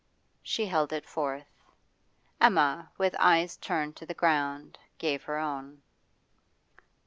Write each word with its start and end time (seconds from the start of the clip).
She 0.41 0.65
held 0.65 0.91
it 0.93 1.05
forth; 1.05 1.45
Emma, 2.41 2.89
with 2.97 3.15
eyes 3.19 3.55
turned 3.57 3.95
to 3.97 4.05
the 4.07 4.15
ground, 4.15 4.79
gave 4.97 5.21
her 5.25 5.37
own. 5.37 5.83